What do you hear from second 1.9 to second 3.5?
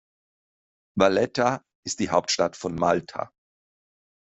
die Hauptstadt von Malta.